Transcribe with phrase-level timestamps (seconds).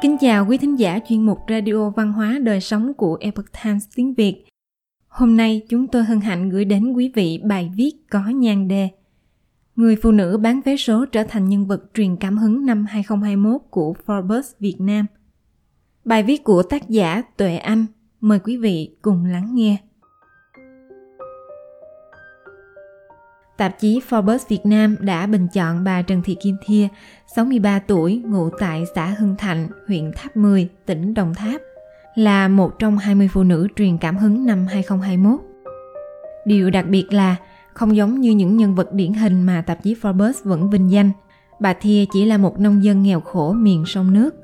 [0.00, 3.84] Kính chào quý thính giả chuyên mục Radio Văn hóa Đời Sống của Epoch Times
[3.94, 4.44] tiếng Việt.
[5.08, 8.88] Hôm nay, chúng tôi hân hạnh gửi đến quý vị bài viết có nhan đề
[9.76, 13.60] Người phụ nữ bán vé số trở thành nhân vật truyền cảm hứng năm 2021
[13.70, 15.06] của Forbes Việt Nam.
[16.04, 17.86] Bài viết của tác giả Tuệ Anh.
[18.20, 19.76] Mời quý vị cùng lắng nghe.
[23.56, 26.88] Tạp chí Forbes Việt Nam đã bình chọn bà Trần Thị Kim Thia,
[27.36, 31.60] 63 tuổi, ngụ tại xã Hưng Thạnh, huyện Tháp 10, tỉnh Đồng Tháp,
[32.14, 35.40] là một trong 20 phụ nữ truyền cảm hứng năm 2021.
[36.44, 37.36] Điều đặc biệt là
[37.74, 41.10] không giống như những nhân vật điển hình mà tạp chí Forbes vẫn vinh danh,
[41.60, 44.34] bà Thia chỉ là một nông dân nghèo khổ miền sông nước.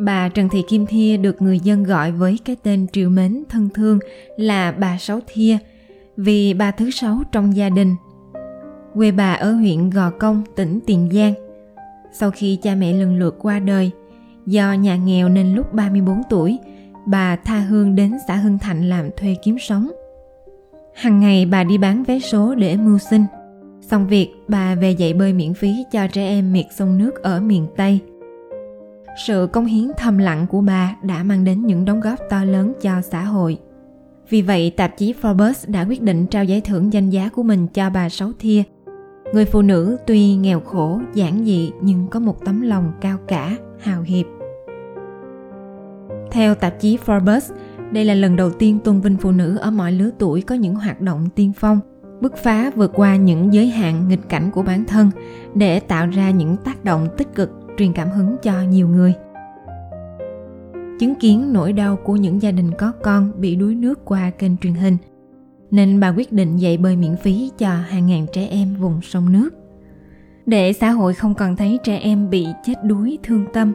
[0.00, 3.68] Bà Trần Thị Kim Thia được người dân gọi với cái tên triều mến thân
[3.74, 3.98] thương
[4.36, 5.58] là bà Sáu Thia–
[6.16, 7.96] vì bà thứ sáu trong gia đình.
[8.94, 11.34] Quê bà ở huyện Gò Công, tỉnh Tiền Giang.
[12.12, 13.90] Sau khi cha mẹ lần lượt qua đời,
[14.46, 16.58] do nhà nghèo nên lúc 34 tuổi,
[17.06, 19.90] bà tha hương đến xã Hưng Thạnh làm thuê kiếm sống.
[20.94, 23.24] Hằng ngày bà đi bán vé số để mưu sinh.
[23.80, 27.40] Xong việc, bà về dạy bơi miễn phí cho trẻ em miệt sông nước ở
[27.40, 28.00] miền Tây.
[29.26, 32.72] Sự công hiến thầm lặng của bà đã mang đến những đóng góp to lớn
[32.82, 33.58] cho xã hội.
[34.32, 37.66] Vì vậy, tạp chí Forbes đã quyết định trao giải thưởng danh giá của mình
[37.66, 38.62] cho bà Sáu Thia.
[39.32, 43.56] Người phụ nữ tuy nghèo khổ, giản dị nhưng có một tấm lòng cao cả,
[43.80, 44.26] hào hiệp.
[46.30, 47.40] Theo tạp chí Forbes,
[47.90, 50.74] đây là lần đầu tiên tôn vinh phụ nữ ở mọi lứa tuổi có những
[50.74, 51.80] hoạt động tiên phong,
[52.20, 55.10] bứt phá vượt qua những giới hạn nghịch cảnh của bản thân
[55.54, 59.14] để tạo ra những tác động tích cực truyền cảm hứng cho nhiều người
[61.02, 64.56] chứng kiến nỗi đau của những gia đình có con bị đuối nước qua kênh
[64.56, 64.96] truyền hình
[65.70, 69.32] nên bà quyết định dạy bơi miễn phí cho hàng ngàn trẻ em vùng sông
[69.32, 69.50] nước
[70.46, 73.72] để xã hội không còn thấy trẻ em bị chết đuối thương tâm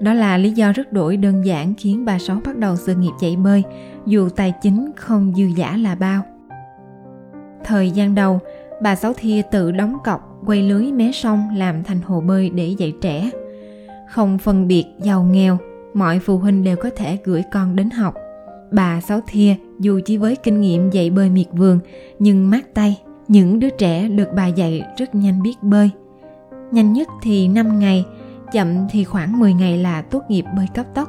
[0.00, 3.12] đó là lý do rất đổi đơn giản khiến bà Sáu bắt đầu sự nghiệp
[3.20, 3.62] dạy bơi
[4.06, 6.22] dù tài chính không dư giả là bao.
[7.64, 8.40] Thời gian đầu,
[8.82, 12.66] bà Sáu Thia tự đóng cọc quay lưới mé sông làm thành hồ bơi để
[12.78, 13.30] dạy trẻ.
[14.08, 15.58] Không phân biệt giàu nghèo,
[15.94, 18.14] mọi phụ huynh đều có thể gửi con đến học.
[18.72, 21.78] Bà Sáu Thia dù chỉ với kinh nghiệm dạy bơi miệt vườn
[22.18, 25.90] nhưng mát tay, những đứa trẻ được bà dạy rất nhanh biết bơi.
[26.72, 28.04] Nhanh nhất thì 5 ngày,
[28.52, 31.08] chậm thì khoảng 10 ngày là tốt nghiệp bơi cấp tốc.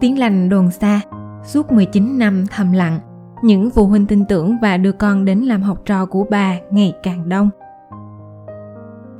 [0.00, 1.00] Tiếng lành đồn xa,
[1.44, 3.00] suốt 19 năm thầm lặng,
[3.42, 6.94] những phụ huynh tin tưởng và đưa con đến làm học trò của bà ngày
[7.02, 7.50] càng đông.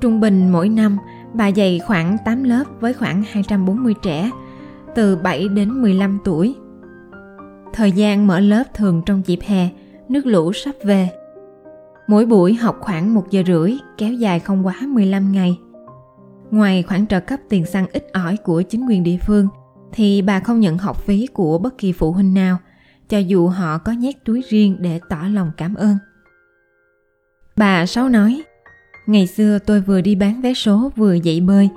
[0.01, 0.99] Trung bình mỗi năm,
[1.34, 4.31] Bà dạy khoảng 8 lớp với khoảng 240 trẻ,
[4.94, 6.55] từ 7 đến 15 tuổi.
[7.72, 9.69] Thời gian mở lớp thường trong dịp hè,
[10.09, 11.11] nước lũ sắp về.
[12.06, 15.59] Mỗi buổi học khoảng 1 giờ rưỡi, kéo dài không quá 15 ngày.
[16.50, 19.49] Ngoài khoản trợ cấp tiền xăng ít ỏi của chính quyền địa phương,
[19.93, 22.59] thì bà không nhận học phí của bất kỳ phụ huynh nào,
[23.09, 25.97] cho dù họ có nhét túi riêng để tỏ lòng cảm ơn.
[27.56, 28.43] Bà Sáu nói,
[29.09, 31.69] Ngày xưa tôi vừa đi bán vé số vừa dạy bơi.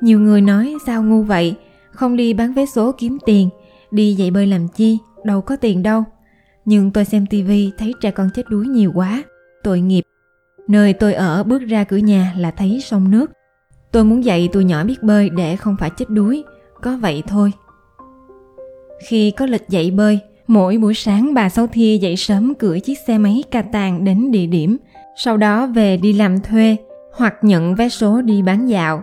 [0.00, 1.54] Nhiều người nói sao ngu vậy,
[1.90, 3.48] không đi bán vé số kiếm tiền,
[3.90, 6.04] đi dạy bơi làm chi, đâu có tiền đâu.
[6.64, 9.22] Nhưng tôi xem tivi thấy trẻ con chết đuối nhiều quá,
[9.62, 10.02] tội nghiệp.
[10.68, 13.30] Nơi tôi ở bước ra cửa nhà là thấy sông nước.
[13.92, 16.44] Tôi muốn dạy tụi nhỏ biết bơi để không phải chết đuối,
[16.82, 17.52] có vậy thôi.
[19.06, 20.20] Khi có lịch dạy bơi,
[20.52, 24.30] mỗi buổi sáng bà Sáu Thia dậy sớm cưỡi chiếc xe máy ca tàng đến
[24.30, 24.76] địa điểm–
[25.14, 26.76] sau đó về đi làm thuê
[27.12, 29.02] hoặc nhận vé số đi bán dạo.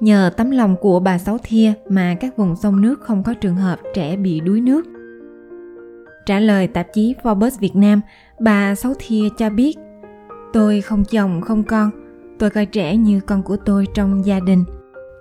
[0.00, 3.56] Nhờ tấm lòng của bà Sáu Thia mà các vùng sông nước không có trường
[3.56, 4.86] hợp trẻ bị đuối nước.
[6.26, 8.00] Trả lời tạp chí Forbes Việt Nam,
[8.40, 9.78] bà Sáu Thia cho biết
[10.52, 11.90] Tôi không chồng, không con,
[12.38, 14.64] tôi coi trẻ như con của tôi trong gia đình.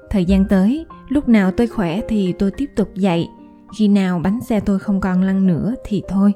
[0.09, 3.27] Thời gian tới, lúc nào tôi khỏe thì tôi tiếp tục dạy,
[3.77, 6.33] khi nào bánh xe tôi không còn lăn nữa thì thôi.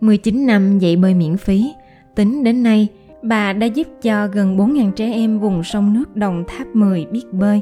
[0.00, 1.72] 19 năm dạy bơi miễn phí,
[2.14, 2.88] Tính đến nay,
[3.22, 7.24] bà đã giúp cho gần 4.000 trẻ em vùng sông nước Đồng Tháp 10 biết
[7.32, 7.60] bơi.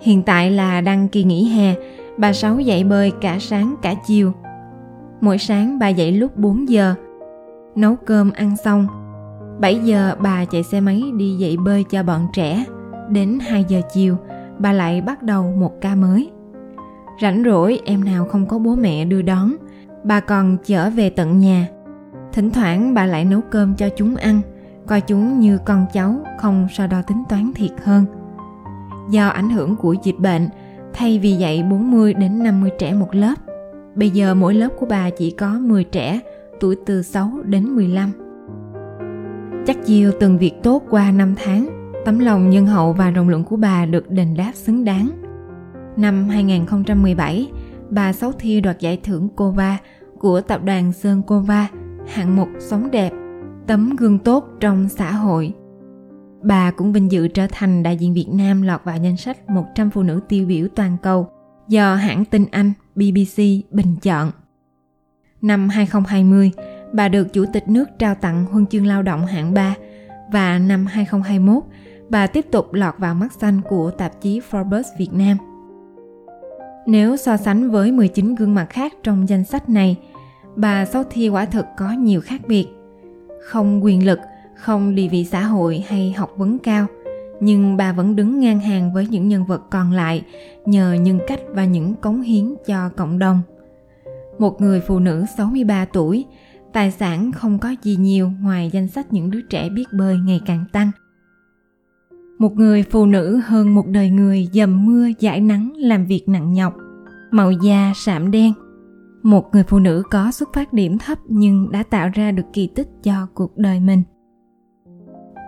[0.00, 1.74] Hiện tại là đăng kỳ nghỉ hè,
[2.16, 4.32] bà Sáu dạy bơi cả sáng cả chiều.
[5.20, 6.94] Mỗi sáng bà dậy lúc 4 giờ,
[7.74, 8.86] nấu cơm ăn xong.
[9.60, 12.64] 7 giờ bà chạy xe máy đi dạy bơi cho bọn trẻ.
[13.08, 14.16] Đến 2 giờ chiều,
[14.58, 16.30] bà lại bắt đầu một ca mới.
[17.22, 19.56] Rảnh rỗi em nào không có bố mẹ đưa đón,
[20.04, 21.68] bà còn chở về tận nhà
[22.32, 24.40] Thỉnh thoảng bà lại nấu cơm cho chúng ăn,
[24.86, 28.04] coi chúng như con cháu, không so đo tính toán thiệt hơn.
[29.10, 30.48] Do ảnh hưởng của dịch bệnh,
[30.92, 33.34] thay vì dạy 40 đến 50 trẻ một lớp,
[33.94, 36.20] bây giờ mỗi lớp của bà chỉ có 10 trẻ,
[36.60, 38.12] tuổi từ 6 đến 15.
[39.66, 43.44] Chắc chiêu từng việc tốt qua năm tháng, tấm lòng nhân hậu và rộng lượng
[43.44, 45.19] của bà được đền đáp xứng đáng.
[46.00, 47.50] Năm 2017,
[47.90, 49.78] bà Sáu Thi đoạt giải thưởng Cova
[50.18, 51.68] của tập đoàn Sơn Cova,
[52.08, 53.12] hạng mục Sống đẹp,
[53.66, 55.52] tấm gương tốt trong xã hội.
[56.42, 59.90] Bà cũng vinh dự trở thành đại diện Việt Nam lọt vào danh sách 100
[59.90, 61.28] phụ nữ tiêu biểu toàn cầu
[61.68, 64.30] do hãng tin Anh BBC bình chọn.
[65.42, 66.50] Năm 2020,
[66.92, 69.74] bà được Chủ tịch nước trao tặng huân chương lao động hạng 3
[70.32, 71.62] và năm 2021,
[72.08, 75.36] bà tiếp tục lọt vào mắt xanh của tạp chí Forbes Việt Nam.
[76.86, 79.96] Nếu so sánh với 19 gương mặt khác trong danh sách này,
[80.56, 82.66] bà Sáu Thi quả thực có nhiều khác biệt.
[83.42, 84.18] Không quyền lực,
[84.56, 86.86] không địa vị xã hội hay học vấn cao,
[87.40, 90.24] nhưng bà vẫn đứng ngang hàng với những nhân vật còn lại
[90.66, 93.40] nhờ nhân cách và những cống hiến cho cộng đồng.
[94.38, 96.24] Một người phụ nữ 63 tuổi,
[96.72, 100.40] tài sản không có gì nhiều ngoài danh sách những đứa trẻ biết bơi ngày
[100.46, 100.90] càng tăng.
[102.40, 106.52] Một người phụ nữ hơn một đời người dầm mưa giải nắng làm việc nặng
[106.52, 106.74] nhọc,
[107.30, 108.52] màu da sạm đen.
[109.22, 112.66] Một người phụ nữ có xuất phát điểm thấp nhưng đã tạo ra được kỳ
[112.66, 114.02] tích cho cuộc đời mình.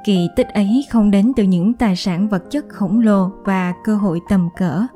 [0.05, 3.97] Kỳ tích ấy không đến từ những tài sản vật chất khổng lồ và cơ
[3.97, 4.87] hội tầm cỡ,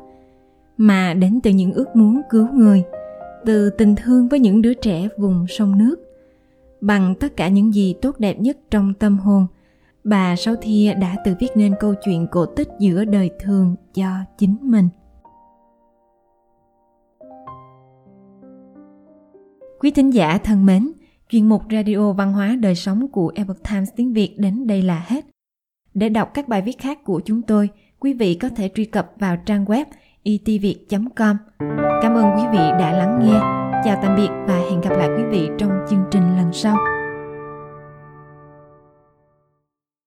[0.77, 2.85] mà đến từ những ước muốn cứu người,
[3.45, 5.97] từ tình thương với những đứa trẻ vùng sông nước.
[6.81, 9.47] Bằng tất cả những gì tốt đẹp nhất trong tâm hồn,
[10.07, 14.09] bà Sáu Thia đã tự viết nên câu chuyện cổ tích giữa đời thường cho
[14.39, 14.89] chính mình.
[19.81, 20.93] Quý thính giả thân mến,
[21.29, 25.05] chuyên mục Radio Văn hóa Đời Sống của Epoch Times tiếng Việt đến đây là
[25.07, 25.27] hết.
[25.95, 27.69] Để đọc các bài viết khác của chúng tôi,
[28.01, 29.85] quý vị có thể truy cập vào trang web
[30.23, 31.37] itviet.com.
[32.03, 33.41] Cảm ơn quý vị đã lắng nghe.
[33.85, 36.96] Chào tạm biệt và hẹn gặp lại quý vị trong chương trình lần sau.